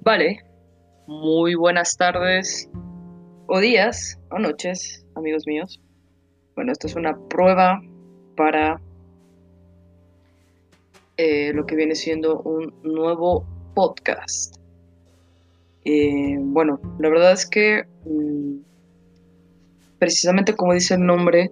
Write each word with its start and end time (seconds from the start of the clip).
Vale, 0.00 0.38
muy 1.06 1.54
buenas 1.54 1.96
tardes 1.98 2.70
o 3.46 3.60
días 3.60 4.18
o 4.30 4.38
noches, 4.38 5.04
amigos 5.14 5.42
míos. 5.46 5.82
Bueno, 6.54 6.72
esto 6.72 6.86
es 6.86 6.94
una 6.94 7.18
prueba 7.28 7.82
para 8.34 8.80
eh, 11.20 11.52
lo 11.52 11.66
que 11.66 11.74
viene 11.74 11.96
siendo 11.96 12.40
un 12.42 12.72
nuevo 12.84 13.44
podcast. 13.74 14.54
Eh, 15.84 16.36
bueno, 16.38 16.80
la 17.00 17.08
verdad 17.08 17.32
es 17.32 17.44
que 17.44 17.82
mm, 18.04 18.60
precisamente 19.98 20.54
como 20.54 20.74
dice 20.74 20.94
el 20.94 21.04
nombre 21.04 21.50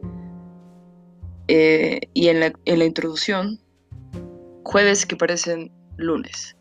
eh, 1.48 1.98
y 2.14 2.28
en 2.28 2.38
la, 2.40 2.84
introducción, 2.84 3.58
jueves 4.62 5.04
que 5.04 5.16
parecen 5.16 5.72
lunes. 5.96 6.56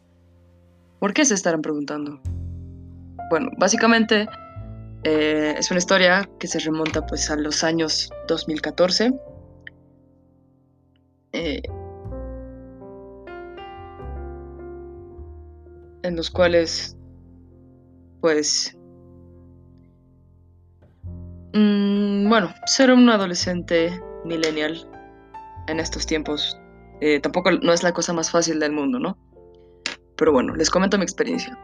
¿Por 0.97 1.13
qué 1.13 1.25
se 1.25 1.35
estarán 1.35 1.61
preguntando? 1.61 2.19
Bueno, 3.29 3.51
básicamente 3.59 4.25
es 5.03 5.69
una 5.69 5.77
historia 5.77 6.27
que 6.39 6.47
se 6.47 6.57
remonta 6.57 7.05
pues 7.05 7.29
a 7.29 7.35
los 7.35 7.63
años 7.63 8.11
2014. 8.27 9.13
eh, 11.33 11.61
en 16.05 16.15
los 16.15 16.29
cuales 16.29 16.97
pues 18.21 18.77
mm, 21.53 22.29
bueno, 22.29 22.53
ser 22.65 22.91
un 22.91 23.09
adolescente 23.09 24.01
millennial 24.23 24.89
en 25.67 25.79
estos 25.79 26.05
tiempos 26.05 26.57
eh, 27.01 27.19
tampoco 27.19 27.51
no 27.51 27.73
es 27.73 27.83
la 27.83 27.93
cosa 27.93 28.13
más 28.13 28.31
fácil 28.31 28.59
del 28.59 28.71
mundo, 28.71 28.99
¿no? 28.99 29.17
Pero 30.15 30.31
bueno, 30.31 30.55
les 30.55 30.69
comento 30.69 30.97
mi 30.97 31.03
experiencia. 31.03 31.57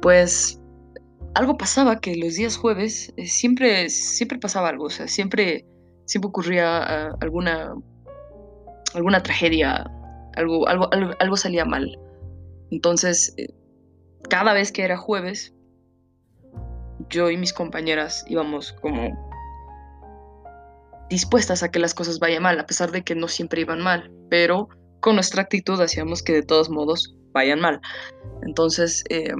Pues 0.00 0.58
algo 1.34 1.58
pasaba 1.58 2.00
que 2.00 2.16
los 2.16 2.34
días 2.34 2.56
jueves 2.56 3.12
eh, 3.16 3.26
siempre, 3.26 3.90
siempre 3.90 4.38
pasaba 4.38 4.70
algo, 4.70 4.84
o 4.84 4.90
sea, 4.90 5.06
siempre, 5.06 5.66
siempre 6.06 6.28
ocurría 6.28 6.78
ah, 6.78 7.16
alguna, 7.20 7.74
alguna 8.94 9.22
tragedia, 9.22 9.84
algo, 10.36 10.66
algo, 10.66 10.88
algo, 10.92 11.12
algo 11.18 11.36
salía 11.36 11.64
mal. 11.66 11.98
Entonces, 12.70 13.34
eh, 13.36 13.48
cada 14.28 14.52
vez 14.52 14.72
que 14.72 14.82
era 14.82 14.96
jueves, 14.96 15.54
yo 17.10 17.30
y 17.30 17.36
mis 17.36 17.52
compañeras 17.52 18.24
íbamos 18.28 18.72
como 18.72 19.14
dispuestas 21.08 21.62
a 21.62 21.70
que 21.70 21.78
las 21.78 21.94
cosas 21.94 22.18
vayan 22.18 22.42
mal, 22.42 22.58
a 22.58 22.66
pesar 22.66 22.90
de 22.90 23.02
que 23.02 23.14
no 23.14 23.28
siempre 23.28 23.60
iban 23.60 23.80
mal, 23.80 24.10
pero 24.28 24.68
con 25.00 25.14
nuestra 25.14 25.42
actitud 25.42 25.80
hacíamos 25.80 26.22
que 26.22 26.32
de 26.32 26.42
todos 26.42 26.68
modos 26.68 27.14
vayan 27.32 27.60
mal. 27.60 27.80
Entonces, 28.42 29.04
eh, 29.10 29.30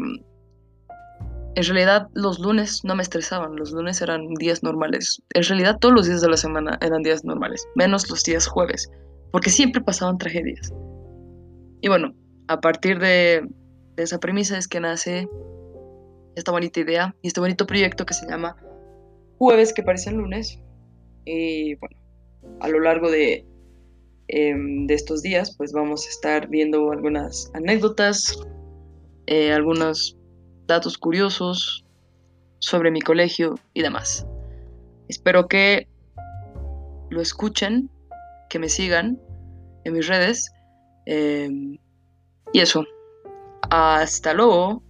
en 1.57 1.65
realidad 1.65 2.09
los 2.13 2.39
lunes 2.39 2.85
no 2.85 2.95
me 2.95 3.03
estresaban, 3.03 3.57
los 3.57 3.73
lunes 3.73 4.01
eran 4.03 4.35
días 4.35 4.63
normales. 4.63 5.23
En 5.35 5.43
realidad 5.43 5.79
todos 5.81 5.95
los 5.95 6.07
días 6.07 6.21
de 6.21 6.29
la 6.29 6.37
semana 6.37 6.79
eran 6.83 7.03
días 7.03 7.25
normales, 7.25 7.67
menos 7.75 8.09
los 8.11 8.23
días 8.23 8.47
jueves, 8.47 8.91
porque 9.33 9.51
siempre 9.51 9.81
pasaban 9.83 10.19
tragedias. 10.19 10.73
Y 11.81 11.89
bueno, 11.89 12.15
a 12.49 12.61
partir 12.61 12.99
de, 12.99 13.49
esa 13.97 14.19
premisa 14.19 14.59
es 14.59 14.69
que 14.69 14.81
nace 14.81 15.29
esta 16.35 16.53
bonita 16.53 16.81
idea 16.81 17.15
y 17.23 17.29
este 17.29 17.41
bonito 17.41 17.67
proyecto 17.67 18.05
que 18.05 18.15
se 18.15 18.27
llama 18.27 18.57
Jueves 19.39 19.73
que 19.73 19.83
parecen 19.83 20.19
lunes. 20.19 20.59
Y 21.25 21.75
bueno, 21.77 21.97
a 22.61 22.69
lo 22.69 22.81
largo 22.81 23.11
de, 23.11 23.45
em, 24.29 24.87
de 24.87 24.95
estos 24.95 25.23
días, 25.23 25.57
pues 25.57 25.73
vamos 25.73 26.07
a 26.07 26.11
estar 26.11 26.49
viendo 26.49 26.91
algunas 26.93 27.51
anécdotas, 27.55 28.39
eh, 29.27 29.53
algunos 29.53 30.17
datos 30.67 30.99
curiosos 30.99 31.85
sobre 32.59 32.91
mi 32.91 33.01
colegio 33.01 33.59
y 33.75 33.83
demás. 33.83 34.27
Espero 35.09 35.49
que 35.49 35.89
lo 37.11 37.21
escuchen, 37.21 37.91
que 38.51 38.59
me 38.59 38.69
sigan 38.69 39.21
en 39.85 39.93
mis 39.93 40.07
redes. 40.07 40.53
em, 41.09 41.79
y 42.57 42.61
eso. 42.61 42.87
Hasta 43.69 44.33
luego. 44.33 44.83